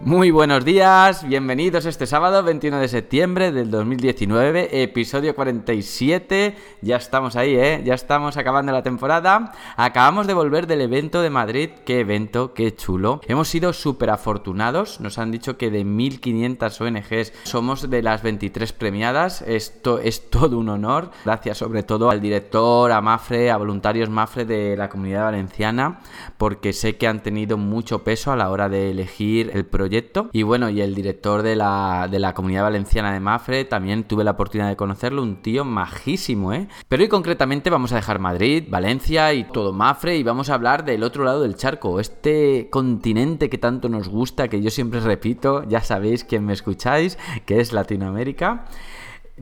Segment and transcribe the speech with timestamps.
[0.00, 6.54] Muy buenos días, bienvenidos este sábado 21 de septiembre del 2019, episodio 47.
[6.82, 7.82] Ya estamos ahí, ¿eh?
[7.84, 9.52] Ya estamos acabando la temporada.
[9.76, 11.70] Acabamos de volver del evento de Madrid.
[11.84, 13.20] Qué evento, qué chulo.
[13.26, 15.00] Hemos sido súper afortunados.
[15.00, 19.42] Nos han dicho que de 1500 ONGs somos de las 23 premiadas.
[19.42, 21.10] Esto es todo un honor.
[21.24, 25.98] Gracias sobre todo al director, a Mafre, a voluntarios Mafre de la comunidad valenciana,
[26.36, 29.87] porque sé que han tenido mucho peso a la hora de elegir el proyecto
[30.32, 34.24] y bueno, y el director de la, de la comunidad valenciana de Mafre, también tuve
[34.24, 36.68] la oportunidad de conocerlo, un tío majísimo, ¿eh?
[36.88, 40.84] Pero hoy concretamente vamos a dejar Madrid, Valencia y todo Mafre y vamos a hablar
[40.84, 45.64] del otro lado del charco, este continente que tanto nos gusta, que yo siempre repito,
[45.68, 48.66] ya sabéis quien me escucháis, que es Latinoamérica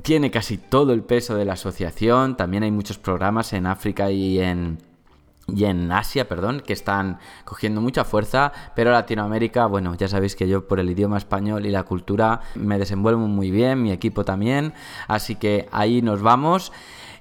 [0.02, 2.36] tiene casi todo el peso de la asociación.
[2.36, 4.76] También hay muchos programas en África y en,
[5.54, 10.48] y en Asia, perdón, que están cogiendo mucha fuerza, pero Latinoamérica, bueno, ya sabéis que
[10.48, 14.74] yo por el idioma español y la cultura me desenvuelvo muy bien, mi equipo también,
[15.06, 16.72] así que ahí nos vamos.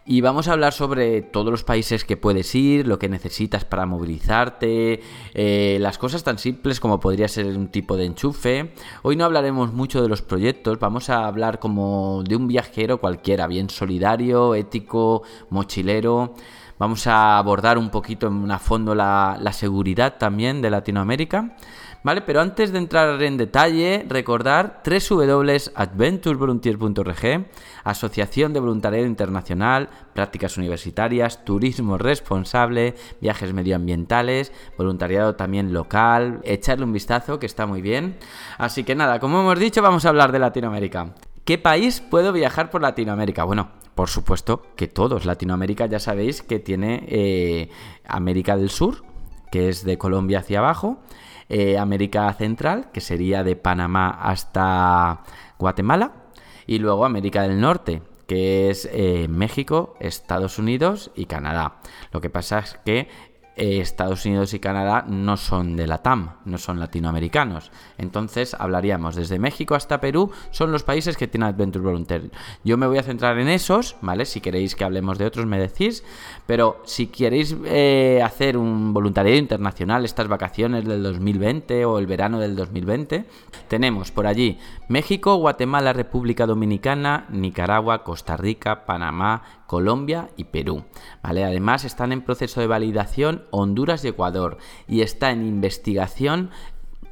[0.08, 3.88] Y vamos a hablar sobre todos los países que puedes ir, lo que necesitas para
[3.88, 5.02] movilizarte,
[5.34, 8.72] eh, las cosas tan simples como podría ser un tipo de enchufe.
[9.02, 13.48] Hoy no hablaremos mucho de los proyectos, vamos a hablar como de un viajero cualquiera,
[13.48, 16.36] bien solidario, ético, mochilero.
[16.78, 21.56] Vamos a abordar un poquito en a fondo la, seguridad también de Latinoamérica.
[22.04, 22.20] ¿Vale?
[22.22, 27.48] Pero antes de entrar en detalle, recordar www.adventurevolunteer.org,
[27.84, 36.42] Asociación de Voluntariado Internacional, Prácticas Universitarias, Turismo Responsable, Viajes Medioambientales, Voluntariado también local.
[36.44, 38.18] Echarle un vistazo que está muy bien.
[38.60, 41.16] Así que nada, como hemos dicho, vamos a hablar de Latinoamérica.
[41.44, 43.46] ¿Qué país puedo viajar por Latinoamérica?
[43.46, 45.26] Bueno, por supuesto que todos.
[45.26, 47.70] Latinoamérica ya sabéis que tiene eh,
[48.08, 49.04] América del Sur,
[49.52, 51.00] que es de Colombia hacia abajo,
[51.48, 55.24] eh, América Central, que sería de Panamá hasta
[55.58, 56.26] Guatemala,
[56.68, 61.80] y luego América del Norte, que es eh, México, Estados Unidos y Canadá.
[62.12, 63.08] Lo que pasa es que
[63.56, 67.72] Estados Unidos y Canadá no son de la TAM, no son latinoamericanos.
[67.98, 72.32] Entonces hablaríamos desde México hasta Perú, son los países que tienen Adventure Volunteer.
[72.64, 74.26] Yo me voy a centrar en esos, ¿vale?
[74.26, 76.04] Si queréis que hablemos de otros me decís,
[76.46, 82.40] pero si queréis eh, hacer un voluntariado internacional estas vacaciones del 2020 o el verano
[82.40, 83.26] del 2020,
[83.68, 90.86] tenemos por allí México, Guatemala, República Dominicana, Nicaragua, Costa Rica, Panamá, Colombia y Perú.
[91.22, 91.44] ¿vale?
[91.44, 96.52] Además están en proceso de validación Honduras y Ecuador y está en investigación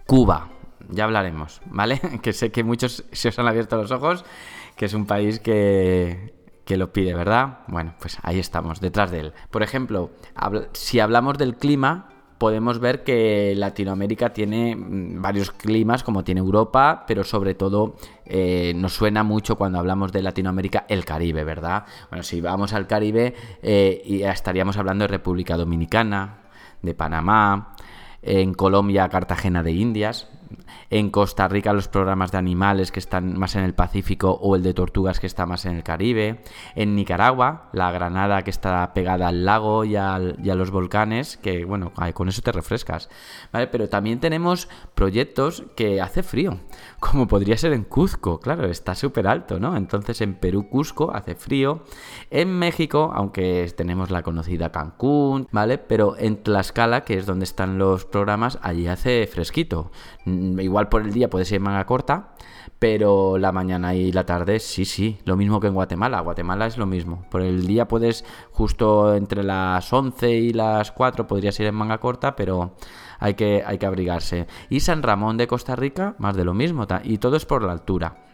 [0.06, 0.50] Cuba.
[0.90, 2.02] Ya hablaremos, ¿vale?
[2.22, 4.26] Que sé que muchos se os han abierto los ojos,
[4.76, 6.34] que es un país que,
[6.66, 7.60] que lo pide, ¿verdad?
[7.68, 9.34] Bueno, pues ahí estamos, detrás de él.
[9.50, 10.12] Por ejemplo,
[10.74, 17.06] si hablamos del clima, podemos ver que Latinoamérica tiene mm, varios climas como tiene Europa,
[17.08, 17.96] pero sobre todo
[18.26, 21.86] eh, nos suena mucho cuando hablamos de Latinoamérica el Caribe, ¿verdad?
[22.10, 26.38] Bueno, si vamos al Caribe eh, estaríamos hablando de República Dominicana,
[26.82, 27.76] de Panamá,
[28.22, 30.30] en Colombia Cartagena de Indias,
[30.90, 34.64] en Costa Rica los programas de animales que están más en el Pacífico o el
[34.64, 36.42] de tortugas que está más en el Caribe,
[36.76, 41.92] en Nicaragua la granada que está pegada al lago y, a los volcanes, que bueno,
[42.14, 43.10] con eso te refrescas,
[43.52, 43.68] ¿vale?
[43.68, 46.60] Pero también tenemos proyectos que hace frío,
[47.00, 49.76] como podría ser en Cuzco, claro, está súper alto, ¿no?
[49.76, 51.84] Entonces en Perú, Cusco hace frío,
[52.30, 55.78] en México, aunque tenemos la conocida Cancún, ¿vale?
[55.78, 59.92] Pero en Tlaxcala, que es donde están los programas, allí hace fresquito.
[60.60, 62.34] Igual por el día puede ser manga corta,
[62.80, 66.20] pero la mañana y la tarde sí, sí, lo mismo que en Guatemala.
[66.22, 67.26] Guatemala es lo mismo.
[67.30, 72.00] Por el día puedes justo entre las 11 y las 4 podrías ir en manga
[72.00, 72.76] corta, pero
[73.20, 74.48] hay que, hay que abrigarse.
[74.70, 77.72] Y San Ramón de Costa Rica, más de lo mismo, y todo es por la
[77.72, 78.33] altura.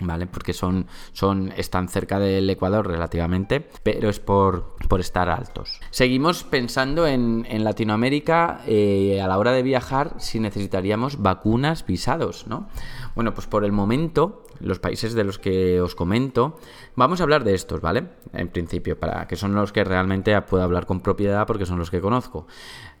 [0.00, 0.26] ¿Vale?
[0.26, 5.80] Porque son, son, están cerca del Ecuador relativamente, pero es por, por estar altos.
[5.90, 12.46] Seguimos pensando en, en Latinoamérica eh, a la hora de viajar si necesitaríamos vacunas, visados,
[12.46, 12.68] ¿no?
[13.14, 16.58] Bueno, pues por el momento, los países de los que os comento,
[16.96, 18.08] vamos a hablar de estos, ¿vale?
[18.32, 21.90] En principio, para que son los que realmente puedo hablar con propiedad porque son los
[21.90, 22.46] que conozco.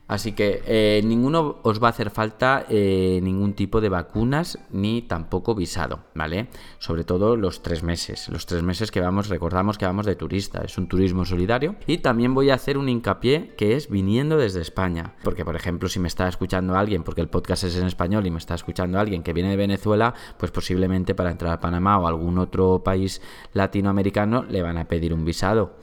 [0.06, 5.00] Así que eh, ninguno os va a hacer falta eh, ningún tipo de vacunas ni
[5.00, 6.48] tampoco visado, ¿vale?
[6.78, 8.28] Sobre todo los tres meses.
[8.28, 11.76] Los tres meses que vamos, recordamos que vamos de turista, es un turismo solidario.
[11.86, 15.14] Y también voy a hacer un hincapié que es viniendo desde España.
[15.24, 18.30] Porque, por ejemplo, si me está escuchando alguien, porque el podcast es en español y
[18.30, 22.06] me está escuchando alguien que viene de Venezuela, pues posiblemente para entrar a Panamá o
[22.06, 23.22] algún otro país
[23.54, 25.76] latinoamericano le van a pedir un visado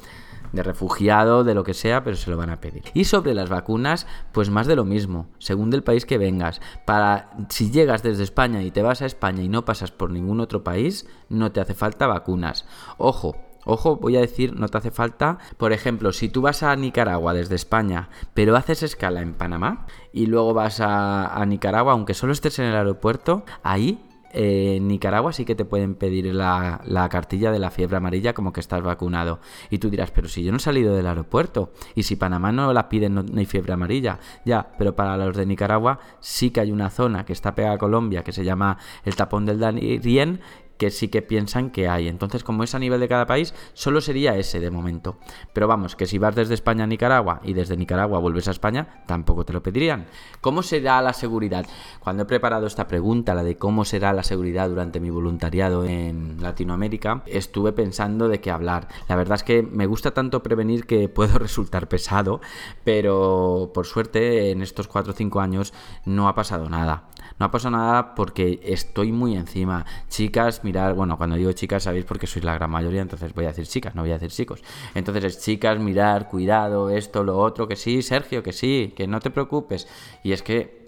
[0.51, 2.83] de refugiado, de lo que sea, pero se lo van a pedir.
[2.93, 6.61] Y sobre las vacunas, pues más de lo mismo, según del país que vengas.
[6.85, 10.39] Para si llegas desde España y te vas a España y no pasas por ningún
[10.39, 12.65] otro país, no te hace falta vacunas.
[12.97, 15.37] Ojo, Ojo, voy a decir, no te hace falta.
[15.57, 20.25] Por ejemplo, si tú vas a Nicaragua desde España, pero haces escala en Panamá y
[20.25, 25.45] luego vas a, a Nicaragua, aunque solo estés en el aeropuerto, ahí en Nicaragua sí
[25.45, 29.39] que te pueden pedir la, cartilla de la fiebre amarilla como que estás vacunado.
[29.69, 32.73] Y tú dirás, pero si yo no he salido del aeropuerto y si Panamá no
[32.73, 34.19] la piden no, hay fiebre amarilla.
[34.45, 37.77] Ya, pero para los de Nicaragua sí que hay una zona que está pegada a
[37.77, 40.41] Colombia que se llama el tapón del Darién
[40.81, 42.07] que sí que piensan que hay.
[42.07, 45.19] Entonces, como es a nivel de cada país, solo sería ese de momento.
[45.53, 49.03] Pero vamos, que si vas desde España a Nicaragua y desde Nicaragua vuelves a España,
[49.05, 50.07] tampoco te lo pedirían.
[50.41, 51.67] ¿Cómo será la seguridad?
[51.99, 56.41] Cuando he preparado esta pregunta, la de cómo será la seguridad durante mi voluntariado en
[56.41, 58.87] Latinoamérica, estuve pensando de qué hablar.
[59.07, 62.41] La verdad es que me gusta tanto prevenir que puedo resultar pesado,
[62.83, 65.73] pero por suerte en estos 4 o 5 años
[66.05, 67.03] no ha pasado nada.
[67.39, 69.85] No ha pasado nada porque estoy muy encima.
[70.09, 73.49] Chicas, mirar, bueno, cuando digo chicas sabéis porque sois la gran mayoría, entonces voy a
[73.49, 74.63] decir chicas, no voy a decir chicos.
[74.95, 79.19] Entonces es chicas, mirar, cuidado, esto, lo otro, que sí, Sergio, que sí, que no
[79.19, 79.87] te preocupes.
[80.23, 80.80] Y es que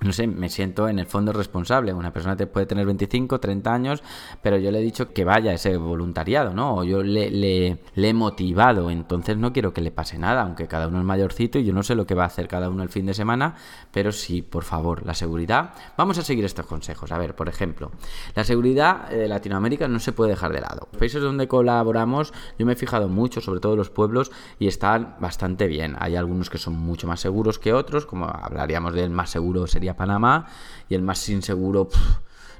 [0.00, 1.92] no sé, me siento en el fondo responsable.
[1.92, 4.02] Una persona te puede tener 25, 30 años,
[4.42, 6.76] pero yo le he dicho que vaya ese voluntariado, ¿no?
[6.76, 10.88] O yo le, le, he motivado, entonces no quiero que le pase nada, aunque cada
[10.88, 12.88] uno es mayorcito y yo no sé lo que va a hacer cada uno el
[12.88, 13.56] fin de semana,
[13.92, 15.74] pero sí, por favor, la seguridad.
[15.96, 17.12] Vamos a seguir estos consejos.
[17.12, 17.90] A ver, por ejemplo,
[18.34, 20.88] la seguridad de Latinoamérica no se puede dejar de lado.
[20.92, 25.16] Los países donde colaboramos, yo me he fijado mucho, sobre todo los pueblos, y están
[25.20, 25.96] bastante bien.
[25.98, 29.89] Hay algunos que son mucho más seguros que otros, como hablaríamos del más seguro sería
[29.96, 30.46] Panamá
[30.88, 31.88] y el más inseguro,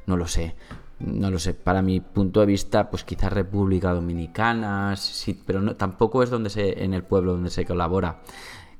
[0.07, 0.55] no lo sé.
[1.01, 5.75] No lo sé, para mi punto de vista, pues quizás República Dominicana, sí, pero no,
[5.75, 8.21] tampoco es donde se, en el pueblo donde se colabora.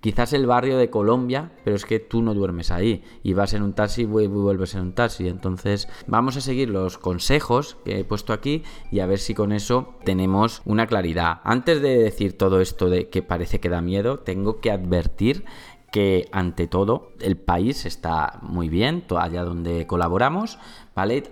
[0.01, 3.63] Quizás el barrio de Colombia, pero es que tú no duermes ahí y vas en
[3.63, 5.29] un taxi y vuelves en un taxi.
[5.29, 9.53] Entonces vamos a seguir los consejos que he puesto aquí y a ver si con
[9.53, 11.41] eso tenemos una claridad.
[11.45, 15.45] Antes de decir todo esto de que parece que da miedo, tengo que advertir
[15.91, 20.59] que ante todo el país está muy bien, allá donde colaboramos,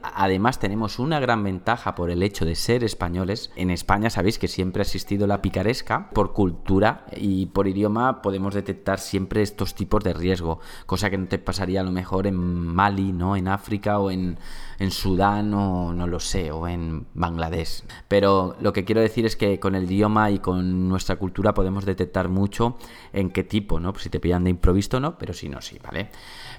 [0.03, 3.50] Además tenemos una gran ventaja por el hecho de ser españoles.
[3.55, 8.55] En España sabéis que siempre ha existido la picaresca por cultura y por idioma podemos
[8.55, 12.37] detectar siempre estos tipos de riesgo, cosa que no te pasaría a lo mejor en
[12.37, 13.37] Mali, ¿no?
[13.37, 14.38] En África o en,
[14.91, 17.85] Sudán o no lo sé, o en Bangladesh.
[18.09, 21.85] Pero lo que quiero decir es que con el idioma y con nuestra cultura podemos
[21.85, 22.79] detectar mucho
[23.12, 23.93] en qué tipo, ¿no?
[23.93, 26.11] Pues si te pillan de improviso no, pero si no, sí, ¿vale?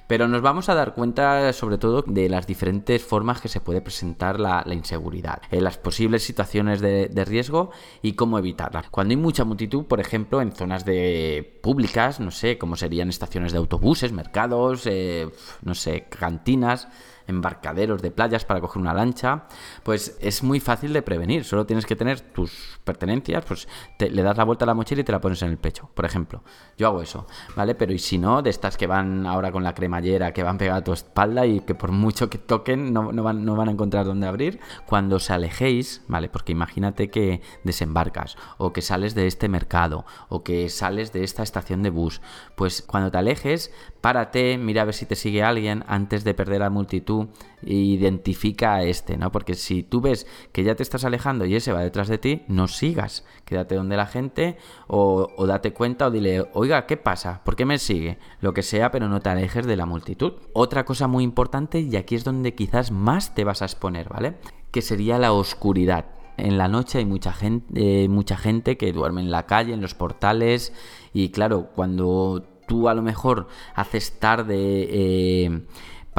[0.10, 3.80] Pero nos vamos a dar cuenta sobre todo de las diferentes formas que se puede
[3.80, 7.70] presentar la, inseguridad, en las posibles situaciones de, riesgo
[8.02, 8.86] y cómo evitarla.
[8.90, 13.52] Cuando hay mucha multitud, por ejemplo, en zonas de públicas, no sé, como serían estaciones
[13.52, 15.30] de autobuses, mercados, eh,
[15.62, 16.88] no sé, cantinas,
[17.30, 19.44] embarcaderos de playas para coger una lancha,
[19.84, 21.46] pues es muy fácil de prevenir.
[21.46, 23.68] Solo tienes que tener tus pertenencias, pues
[24.00, 26.06] le das la vuelta a la mochila y te la pones en el pecho, por
[26.06, 26.44] ejemplo.
[26.78, 27.76] Yo hago eso, ¿vale?
[27.76, 30.82] Pero y si no, de estas que van ahora con la cremallera, que van pegadas
[30.82, 34.06] a tu espalda y que por mucho que toquen no, van, no van a encontrar
[34.06, 36.30] dónde abrir, cuando os alejéis, ¿vale?
[36.30, 41.44] Porque imagínate que desembarcas o que sales de este mercado o que sales de esta
[41.44, 42.22] estación de bus,
[42.56, 46.62] pues cuando te alejes, párate, mira a ver si te sigue alguien antes de perder
[46.62, 47.28] la multitud
[47.64, 49.32] e identifica a este, ¿no?
[49.32, 52.44] Porque si tú ves que ya te estás alejando y ese va detrás de ti,
[52.48, 57.42] no sigas, quédate donde la gente o, o date cuenta o dile, oiga, ¿qué pasa?
[57.44, 58.18] ¿Por qué me sigue?
[58.42, 60.34] Lo que sea, pero no te alejes de la multitud.
[60.54, 64.36] Otra cosa muy importante, y aquí es donde quizás más te vas a exponer, ¿vale?
[64.72, 66.06] Que sería la oscuridad
[66.40, 69.82] en la noche hay mucha gente, eh, mucha gente que duerme en la calle, en
[69.82, 70.74] los portales
[71.14, 75.62] y claro, cuando tú a lo mejor haces tarde eh,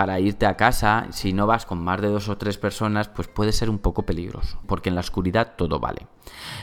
[0.01, 3.29] para irte a casa, si no vas con más de dos o tres personas, pues
[3.29, 6.07] puede ser un poco peligroso, porque en la oscuridad todo vale.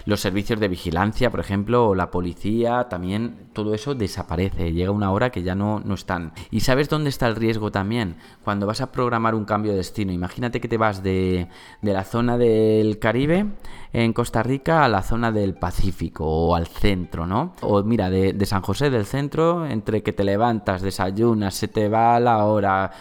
[0.06, 5.12] Los servicios de vigilancia, por ejemplo, o la policía, también todo eso desaparece, llega una
[5.12, 6.34] hora que ya no, no están.
[6.50, 8.18] ¿Y sabes dónde está el riesgo también?
[8.44, 11.48] Cuando vas a programar un cambio de destino, imagínate que te vas de,
[11.84, 13.46] de la zona del Caribe
[13.94, 17.54] en Costa Rica a la zona del Pacífico o al centro, ¿no?
[17.62, 22.20] O mira, de, San José del centro, entre que te levantas, desayunas, se te va
[22.20, 22.92] la hora,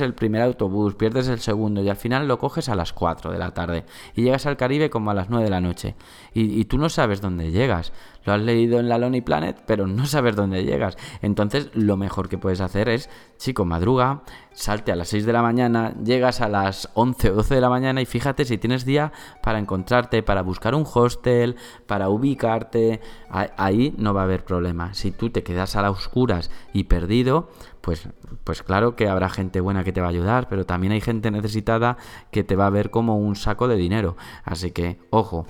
[0.00, 3.38] el primer autobús, pierdes el segundo y al final lo coges a las 4 de
[3.38, 5.94] la tarde y llegas al Caribe como a las 9 de la noche
[6.34, 7.92] y, tú no sabes dónde llegas.
[8.28, 10.98] Lo has leído en la Lonely Planet, pero no sabes dónde llegas.
[11.22, 13.08] Entonces, lo mejor que puedes hacer es,
[13.38, 14.20] chico, madruga,
[14.52, 17.70] salte a las 6 de la mañana, llegas a las 11 o 12 de la
[17.70, 21.56] mañana y fíjate si tienes día para encontrarte, para buscar un hostel,
[21.86, 23.00] para ubicarte.
[23.30, 24.92] Ahí no va a haber problema.
[24.92, 27.48] Si tú te quedas a las oscuras y perdido,
[27.80, 28.10] pues,
[28.44, 31.30] pues claro que habrá gente buena que te va a ayudar, pero también hay gente
[31.30, 31.96] necesitada
[32.30, 34.18] que te va a ver como un saco de dinero.
[34.44, 35.46] Así que, ojo,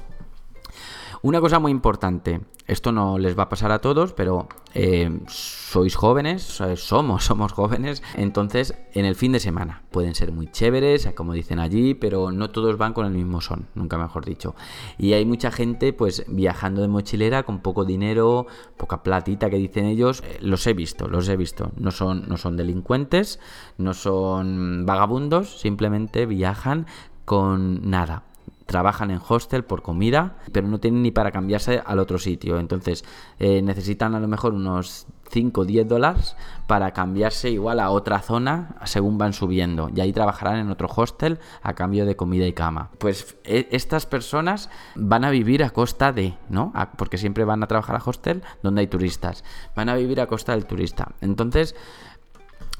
[1.23, 5.97] una cosa muy importante, esto no les va a pasar a todos, pero eh, sois
[5.97, 6.43] jóvenes,
[6.77, 9.83] somos, somos jóvenes, entonces en el fin de semana.
[9.91, 13.69] Pueden ser muy chéveres, como dicen allí, pero no todos van con el mismo son,
[13.75, 14.55] nunca mejor dicho.
[14.99, 18.47] Y hay mucha gente pues viajando de mochilera con poco dinero,
[18.77, 22.37] poca platita que dicen ellos, eh, los he visto, los he visto, no son, no
[22.37, 23.41] son delincuentes,
[23.79, 26.87] no son vagabundos, simplemente viajan
[27.25, 28.28] con nada
[28.69, 32.59] trabajan en hostel por comida, pero no tienen ni para cambiarse al otro sitio.
[32.59, 33.03] Entonces
[33.39, 38.21] eh, necesitan a lo mejor unos 5 o 10 dólares para cambiarse igual a otra
[38.21, 39.91] zona según van subiendo.
[39.95, 42.91] Y ahí trabajarán en otro hostel a cambio de comida y cama.
[42.99, 46.75] Pues e, estas personas van a vivir a costa de, ¿no?
[46.99, 49.45] porque siempre van a trabajar a hostel donde hay turistas.
[49.75, 51.13] Van a vivir a costa del turista.
[51.23, 51.75] Entonces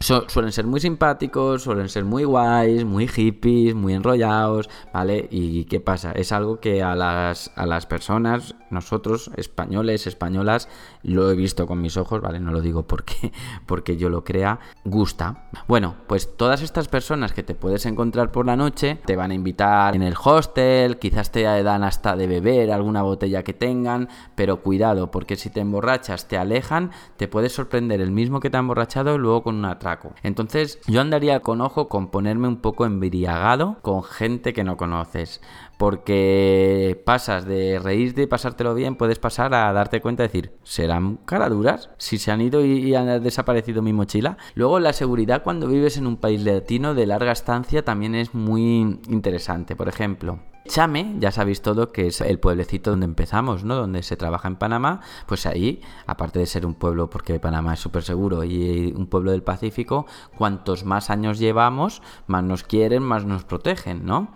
[0.01, 5.29] suelen ser muy simpáticos, suelen ser muy guays, muy hippies, muy enrollados, ¿vale?
[5.31, 6.13] ¿Y qué pasa?
[6.13, 10.69] Es algo que a las, a las personas, nosotros, españoles, españolas,
[11.03, 12.39] lo he visto con mis ojos, ¿vale?
[12.39, 13.33] No lo digo porque,
[13.67, 15.49] porque yo lo crea, gusta.
[15.67, 19.35] Bueno, pues todas estas personas que te puedes encontrar por la noche te van a
[19.35, 24.63] invitar en el hostel, quizás te dan hasta de beber alguna botella que tengan, pero
[24.63, 28.61] cuidado, porque si te emborrachas, te alejan, te puedes sorprender el mismo que te ha
[28.61, 29.79] emborrachado luego con una
[30.23, 35.41] entonces yo andaría con ojo con ponerme un poco embriagado con gente que no conoces.
[35.79, 41.19] Porque pasas de reírte y pasártelo bien, puedes pasar a darte cuenta y decir, ¿serán
[41.19, 41.91] caraduras?
[41.99, 44.37] Si se han ido y, han desaparecido mi mochila.
[44.55, 49.01] Luego la seguridad cuando vives en un país latino de larga estancia también es muy
[49.09, 49.77] interesante.
[49.77, 53.75] Por ejemplo, Chame, ya sabéis todo que es el pueblecito donde empezamos, ¿no?
[53.75, 57.81] Donde se trabaja en Panamá, pues ahí, aparte de ser un pueblo, porque Panamá es
[57.81, 60.07] súper seguro y un pueblo del Pacífico,
[60.37, 64.29] cuantos más años llevamos, más nos quieren, más nos protegen, ¿no?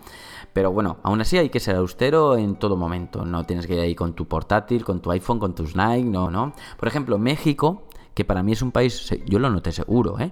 [0.53, 3.25] Pero bueno, aún así hay que ser austero en todo momento.
[3.25, 6.29] No tienes que ir ahí con tu portátil, con tu iPhone, con tus Nike, no,
[6.29, 6.53] no.
[6.77, 10.31] Por ejemplo, México que para mí es un país, yo lo noté seguro, ¿eh?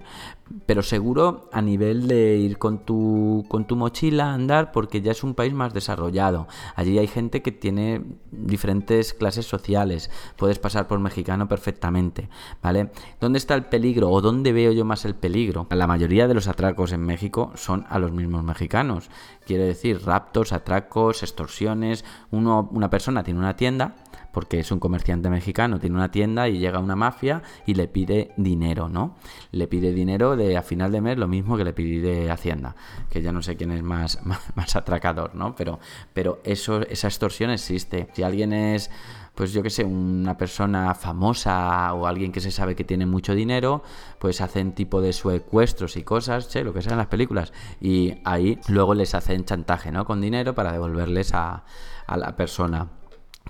[0.66, 5.12] pero seguro a nivel de ir con tu, con tu mochila a andar porque ya
[5.12, 6.46] es un país más desarrollado.
[6.76, 12.28] Allí hay gente que tiene diferentes clases sociales, puedes pasar por mexicano perfectamente,
[12.62, 12.90] ¿vale?
[13.20, 15.66] ¿Dónde está el peligro o dónde veo yo más el peligro?
[15.70, 19.10] La mayoría de los atracos en México son a los mismos mexicanos.
[19.46, 22.04] Quiere decir raptos, atracos, extorsiones.
[22.30, 23.96] Uno, una persona tiene una tienda
[24.32, 28.32] porque es un comerciante mexicano, tiene una tienda y llega una mafia y le pide
[28.36, 29.16] dinero, ¿no?
[29.52, 32.74] Le pide dinero de a final de mes lo mismo que le pide Hacienda,
[33.10, 35.54] que ya no sé quién es más, más, atracador, ¿no?
[35.54, 35.78] Pero,
[36.12, 38.08] pero eso, esa extorsión existe.
[38.12, 38.90] Si alguien es
[39.34, 43.34] pues yo que sé, una persona famosa o alguien que se sabe que tiene mucho
[43.34, 43.82] dinero,
[44.18, 47.52] pues hacen tipo de secuestros y cosas, che, lo que sea en las películas.
[47.80, 50.04] Y ahí luego les hacen chantaje, ¿no?
[50.04, 51.64] Con dinero para devolverles a,
[52.06, 52.88] a la persona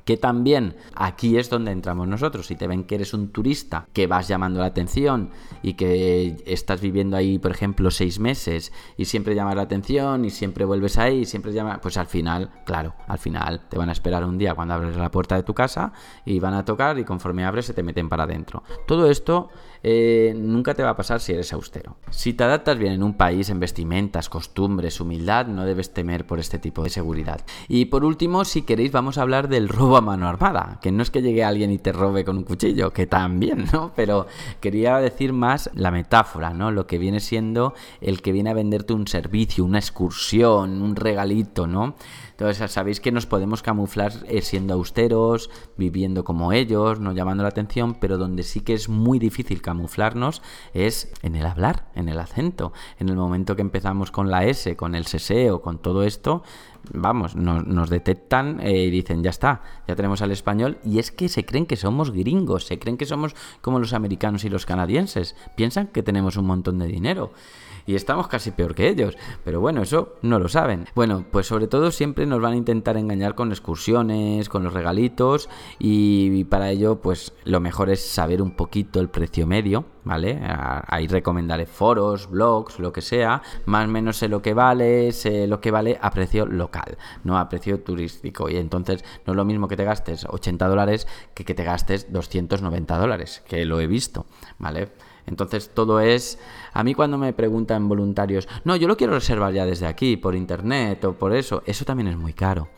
[0.05, 2.47] que también aquí es donde entramos nosotros.
[2.47, 5.31] Si te ven que eres un turista, que vas llamando la atención
[5.63, 10.31] y que estás viviendo ahí, por ejemplo, seis meses y siempre llamas la atención y
[10.31, 13.93] siempre vuelves ahí y siempre llamas, pues al final, claro, al final te van a
[13.93, 15.93] esperar un día cuando abres la puerta de tu casa
[16.25, 18.63] y van a tocar y conforme abres se te meten para adentro.
[18.87, 19.51] Todo esto
[19.85, 21.97] eh, nunca te va a pasar si eres austero.
[22.11, 26.39] Si te adaptas bien en un país, en vestimentas, costumbres, humildad, no debes temer por
[26.39, 27.41] este tipo de seguridad.
[27.69, 30.79] Y por último, si queréis, vamos a hablar del rol a mano armada.
[30.81, 33.93] Que no es que llegue alguien y te robe con un cuchillo, que también, ¿no?
[33.97, 34.27] Pero
[34.61, 36.71] quería decir más la metáfora, ¿no?
[36.71, 41.67] Lo que viene siendo el que viene a venderte un servicio, una excursión, un regalito,
[41.67, 41.95] ¿no?
[42.33, 47.51] Entonces, sabéis que nos podemos camuflar eh, siendo austeros, viviendo como ellos, no llamando la
[47.51, 50.43] atención, pero donde sí que es muy difícil camuflarnos
[50.75, 52.73] es en el hablar, en el acento.
[52.99, 56.43] En el momento que empezamos con la S, con el seseo, con todo esto,
[56.93, 60.79] vamos, nos, detectan eh, y dicen, ya está, ya tenemos al español.
[60.85, 64.45] Y es que se creen que somos gringos, se creen que somos como los americanos
[64.45, 65.37] y los canadienses.
[65.57, 67.33] Piensan que tenemos un montón de dinero
[67.87, 69.17] y estamos casi peor que ellos.
[69.45, 70.87] Pero bueno, eso no lo saben.
[70.95, 75.49] Bueno, pues sobre todo siempre nos van a intentar engañar con excursiones, con los regalitos
[75.79, 80.41] y para ello pues lo mejor es saber un poquito el precio medio, ¿vale?
[80.43, 85.47] Ahí recomendaré foros, blogs, lo que sea, más o menos sé lo que vale, sé
[85.47, 88.49] lo que vale a precio local, no a precio turístico.
[88.49, 92.11] Y entonces no es lo mismo que te gastes 80 dólares que que te gastes
[92.11, 94.25] 290 dólares, que lo he visto,
[94.59, 94.89] ¿vale?
[95.27, 96.39] Entonces todo es...
[96.73, 100.35] A mí cuando me preguntan voluntarios, no, yo lo quiero reservar ya desde aquí, por
[100.35, 102.69] internet o por eso, eso también es muy caro.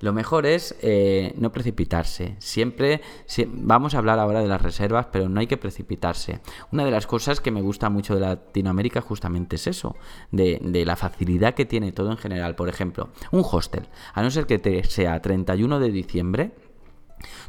[0.00, 2.36] Lo mejor es eh, no precipitarse.
[2.38, 3.00] Siempre
[3.48, 6.40] vamos a hablar ahora de las reservas, pero no hay que precipitarse.
[6.72, 9.96] Una de las cosas que me gusta mucho de Latinoamérica justamente es eso,
[10.30, 12.54] de, de la facilidad que tiene todo en general.
[12.54, 16.52] Por ejemplo, un hostel, a no ser que te sea 31 de diciembre,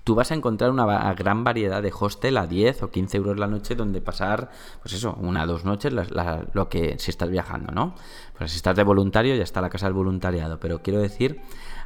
[0.03, 3.47] tú vas a encontrar una gran variedad de hostel a 10 o 15 euros la
[3.47, 4.49] noche donde pasar,
[4.81, 7.95] pues eso, una o dos noches, lo que si estás viajando, ¿no?
[8.37, 11.41] Pues si estás de voluntario ya está la casa del voluntariado, pero quiero decir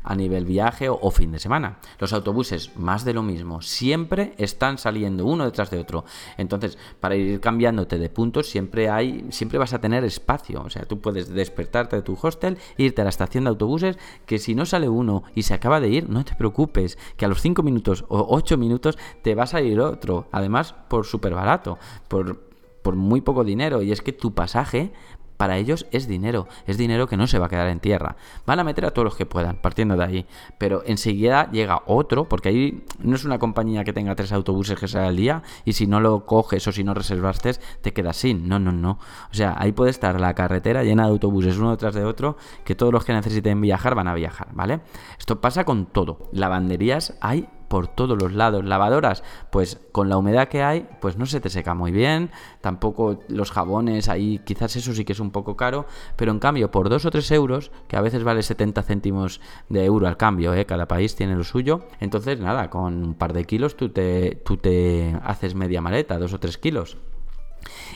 [0.09, 1.77] a nivel viaje o, fin de semana.
[1.99, 6.03] Los autobuses, más de lo mismo, siempre están saliendo uno detrás de otro.
[6.35, 10.63] Entonces, para ir cambiándote de puntos, siempre hay, siempre vas a tener espacio.
[10.63, 14.39] O sea, tú puedes despertarte de tu hostel, irte a la estación de autobuses, que
[14.39, 17.41] si no sale uno y se acaba de ir, no te preocupes, que a los
[17.41, 20.27] 5 minutos o 8 minutos te va a salir otro.
[20.31, 22.49] Además, por súper barato, por
[22.81, 24.93] por muy poco dinero y es que tu pasaje
[25.39, 28.17] para ellos es dinero, es dinero que no se va a quedar en tierra.
[28.46, 30.25] Van a meter a todos los que puedan, partiendo de ahí.
[30.58, 34.89] Pero enseguida llega otro, porque ahí no es una compañía que tenga tres autobuses que
[34.89, 38.50] sea al día, y si no lo coges o si no reservaste, te quedas sin.
[38.50, 39.00] No, no, no.
[39.31, 42.75] O sea, ahí puede estar la carretera llena de autobuses uno detrás de otro, que
[42.75, 44.81] todos los que necesiten viajar van a viajar, ¿vale?
[45.17, 46.27] Esto pasa con todo.
[46.34, 48.65] Lavanderías hay por todos los lados.
[48.65, 52.31] Lavadoras, pues con la humedad que hay, pues no se te seca muy bien.
[52.59, 55.85] Tampoco los jabones, ahí quizás eso sí que es un poco caro.
[56.17, 59.85] Pero en cambio, por 2 o 3 euros, que a veces vale 70 céntimos de
[59.85, 60.65] euro al cambio, ¿eh?
[60.65, 61.85] cada país tiene lo suyo.
[62.01, 66.33] Entonces, nada, con un par de kilos tú te, tú te haces media maleta, 2
[66.33, 66.97] o 3 kilos.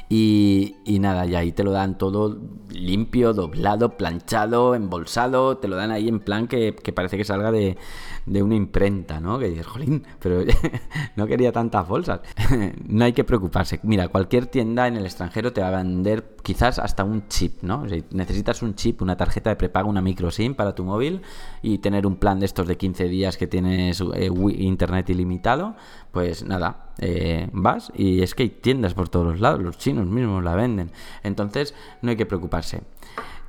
[0.09, 2.37] Y, nada, y ahí te lo dan todo
[2.69, 7.77] limpio, doblado, planchado, embolsado, te lo dan ahí en plan que, parece que salga de,
[8.25, 9.39] una imprenta, ¿no?
[9.39, 10.43] Que dices, jolín, pero
[11.15, 12.21] no quería tantas bolsas.
[12.87, 13.79] no hay que preocuparse.
[13.83, 17.87] Mira, cualquier tienda en el extranjero te va a vender quizás hasta un chip, ¿no?
[17.87, 21.21] Si necesitas un chip, una tarjeta de prepago, una micro SIM para tu móvil
[21.61, 25.75] y tener un plan de estos de 15 días que tienes eh, internet ilimitado,
[26.11, 30.07] pues nada, eh, vas y es que hay tiendas por todos los lados, los chinos
[30.07, 30.91] mismos la venden.
[31.23, 32.81] Entonces no hay que preocuparse.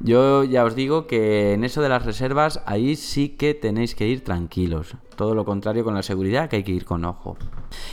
[0.01, 4.07] Yo ya os digo que en eso de las reservas, ahí sí que tenéis que
[4.09, 4.97] ir tranquilos.
[5.17, 7.37] Todo lo contrario con la seguridad, que hay que ir con ojo.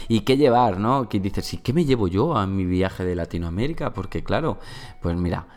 [0.07, 1.07] ¿Y qué llevar, no?
[1.07, 3.93] Que dices, ¿y qué me llevo yo a mi viaje de Latinoamérica?
[3.93, 4.57] Porque claro,
[5.01, 5.47] pues mira,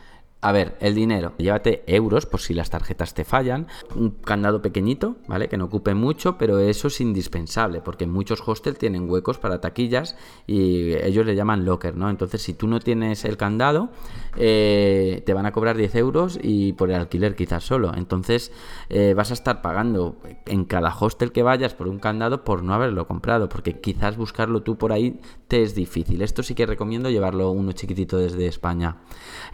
[0.44, 1.32] a ver, el dinero.
[1.38, 3.66] Llévate euros por si las tarjetas te fallan.
[3.94, 5.48] Un candado pequeñito, ¿vale?
[5.48, 10.18] Que no ocupe mucho, pero eso es indispensable, porque muchos hostels tienen huecos para taquillas
[10.46, 12.10] y ellos le llaman locker, ¿no?
[12.10, 13.88] Entonces, si tú no tienes el candado,
[14.36, 17.94] eh, te van a cobrar 10 euros y por el alquiler quizás solo.
[17.96, 18.52] Entonces,
[18.90, 22.74] eh, vas a estar pagando en cada hostel que vayas por un candado por no
[22.74, 26.20] haberlo comprado, porque quizás buscarlo tú por ahí te es difícil.
[26.20, 28.98] Esto sí que recomiendo llevarlo uno chiquitito desde España.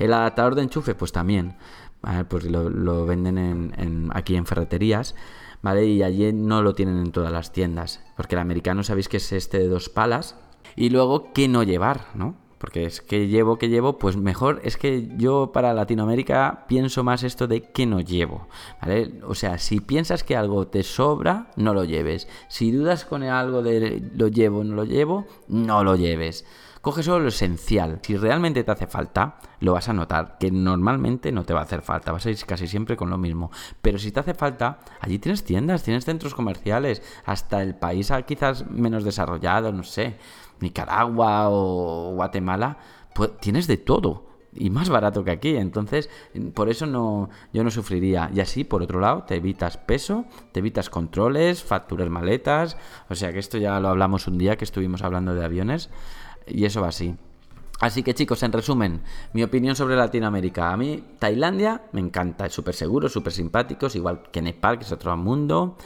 [0.00, 1.57] El adaptador de enchufe pues también,
[2.29, 5.14] pues lo, venden en, aquí en ferreterías,
[5.62, 5.87] ¿vale?
[5.87, 9.33] Y allí no lo tienen en todas las tiendas, porque el americano sabéis que es
[9.33, 10.37] este de dos palas.
[10.77, 12.37] Y luego, ¿qué no llevar, no?
[12.59, 17.23] Porque es que llevo, que llevo, pues mejor es que yo para Latinoamérica pienso más
[17.23, 18.49] esto de que no llevo,
[18.83, 19.21] ¿vale?
[19.27, 22.29] O sea, si piensas que algo te sobra, no lo lleves.
[22.49, 26.45] Si dudas con algo de lo llevo, no lo llevo, no lo lleves.
[26.81, 27.99] Coge solo lo esencial.
[28.03, 31.64] Si realmente te hace falta, lo vas a notar, que normalmente no te va a
[31.64, 33.51] hacer falta, vas a ir casi siempre con lo mismo.
[33.83, 38.71] Pero si te hace falta, allí tienes tiendas, tienes centros comerciales, hasta el país quizás
[38.71, 40.16] menos desarrollado, no sé,
[40.61, 42.79] Nicaragua o Guatemala,
[43.14, 45.57] pues tienes de todo y más barato que aquí.
[45.57, 46.09] Entonces,
[46.55, 48.31] por eso no, yo no sufriría.
[48.35, 52.77] Y así, por otro lado, te evitas peso, te evitas controles, facturas maletas.
[53.09, 55.90] O sea que esto ya lo hablamos un día que estuvimos hablando de aviones.
[56.51, 57.15] Y eso va así.
[57.81, 59.01] Así que chicos, en resumen,
[59.33, 60.71] mi opinión sobre Latinoamérica.
[60.71, 64.93] A mí, Tailandia me encanta, es súper seguro, súper simpáticos, igual que Nepal, que es
[64.93, 65.77] otro mundo.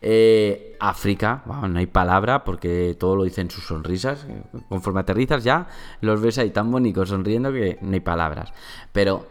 [0.00, 4.26] Eh, África, no hay palabra porque todo lo dicen sus sonrisas.
[4.68, 5.66] Conforme aterrizas ya,
[6.00, 8.52] los ves ahí tan bonitos sonriendo que no hay palabras.
[8.92, 9.26] Pero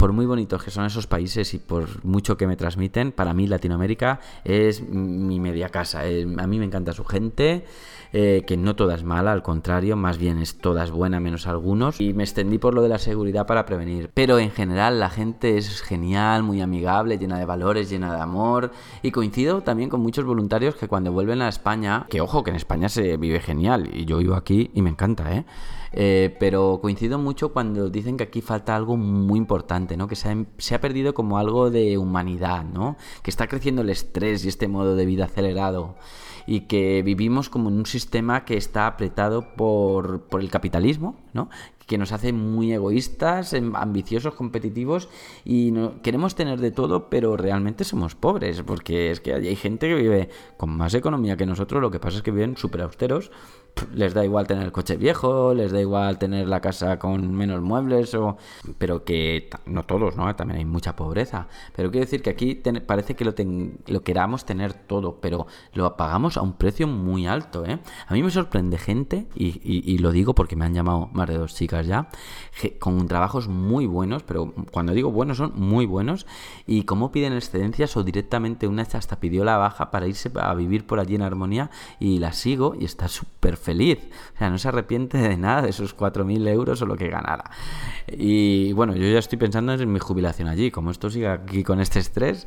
[0.00, 3.46] por muy bonitos que son esos países y por mucho que me transmiten, para mí
[3.46, 6.06] Latinoamérica es mi media casa.
[6.06, 7.66] Eh, a mí me encanta su gente.
[8.12, 12.00] Eh, que no toda es mala, al contrario, más bien es toda buena menos algunos.
[12.00, 14.10] Y me extendí por lo de la seguridad para prevenir.
[14.12, 18.72] Pero en general la gente es genial, muy amigable, llena de valores, llena de amor.
[19.02, 22.56] Y coincido también con muchos voluntarios que cuando vuelven a España, que ojo, que en
[22.56, 25.44] España se vive genial, y yo vivo aquí y me encanta, ¿eh?
[25.92, 30.06] Eh, pero coincido mucho cuando dicen que aquí falta algo muy importante, ¿no?
[30.06, 32.96] Que se ha, se ha, perdido como algo de humanidad, ¿no?
[33.22, 35.96] Que está creciendo el estrés y este modo de vida acelerado
[36.46, 41.48] y que vivimos como en un sistema que está apretado por, por el capitalismo, ¿no?
[41.90, 45.08] que nos hace muy egoístas, em, ambiciosos, competitivos
[45.44, 45.72] y
[46.04, 50.28] queremos tener de todo, pero realmente somos pobres, porque es que hay gente que vive
[50.56, 53.32] con más economía que nosotros, lo que pasa es que viven súper austeros,
[53.94, 57.62] les da igual tener el coche viejo, les da igual tener la casa con menos
[57.62, 58.36] muebles, o...
[58.78, 60.34] pero que no todos, ¿no?
[60.36, 61.46] También hay mucha pobreza.
[61.74, 63.34] Pero quiero decir que aquí parece que lo,
[63.86, 67.78] lo queramos tener todo, pero lo pagamos a un precio muy alto, ¿eh?
[68.06, 71.38] A mí me sorprende gente, y, y lo digo porque me han llamado más de
[71.38, 72.10] dos chicas ya,
[72.80, 76.26] con trabajos muy buenos, pero cuando digo buenos son muy buenos,
[76.66, 80.86] y cómo piden excedencias o directamente una hasta pidió la baja para irse a vivir
[80.86, 83.69] por allí en armonía y la sigo y está súper feliz.
[84.34, 87.50] O sea, no se arrepiente de nada de esos 4.000 euros o lo que ganara.
[88.08, 91.80] Y bueno, yo ya estoy pensando en mi jubilación allí, como esto sigue aquí con
[91.80, 92.46] este estrés.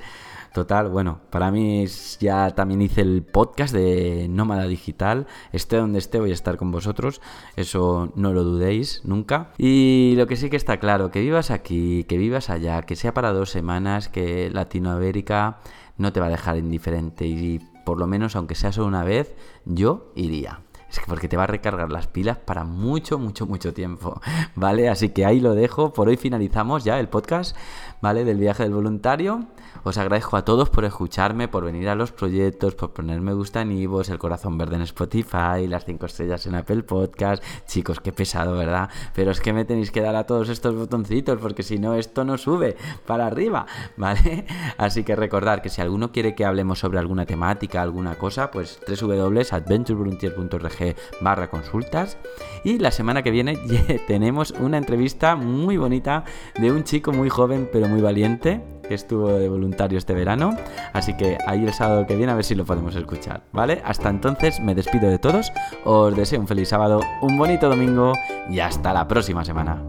[0.54, 1.88] Total, bueno, para mí
[2.20, 5.26] ya también hice el podcast de Nómada Digital.
[5.52, 7.22] Esté donde esté, voy a estar con vosotros.
[7.56, 9.50] Eso no lo dudéis nunca.
[9.58, 13.16] Y lo que sí que está claro, que vivas aquí, que vivas allá, que sea
[13.16, 15.58] para dos semanas, que Latinoamérica
[15.98, 17.26] no te va a dejar indiferente.
[17.26, 20.60] Y por lo menos, aunque sea solo una vez, yo iría.
[20.94, 24.22] Es que porque te va a recargar las pilas para mucho, mucho, mucho tiempo.
[24.56, 24.90] ¿Vale?
[24.90, 25.92] Así que ahí lo dejo.
[25.92, 27.58] Por hoy finalizamos ya el podcast,
[28.04, 28.24] ¿vale?
[28.26, 29.46] Del viaje del voluntario.
[29.86, 33.62] Os agradezco a todos por escucharme, por venir a los proyectos, por poner me gusta
[33.62, 37.42] en Ivos, el corazón verde en Spotify, las 5 estrellas en Apple Podcast.
[37.66, 38.90] Chicos, qué pesado, ¿verdad?
[39.16, 42.26] Pero es que me tenéis que dar a todos estos botoncitos porque si no esto
[42.26, 44.48] no sube para arriba, ¿vale?
[44.78, 48.82] Así que recordar que si alguno quiere que hablemos sobre alguna temática, alguna cosa, pues
[48.86, 52.18] www.adventurevolunteer.org barra consultas.
[52.66, 53.58] Y la semana que viene
[54.08, 56.26] tenemos una entrevista muy bonita
[56.60, 60.58] de un chico muy joven pero muy valiente que estuvo de voluntario este verano.
[60.92, 63.82] Así que ahí el sábado que viene a ver si lo podemos escuchar, ¿vale?
[63.86, 65.52] Hasta entonces me despido de todos,
[65.86, 68.14] os deseo un feliz sábado, un bonito domingo
[68.50, 69.82] y hasta la próxima semana.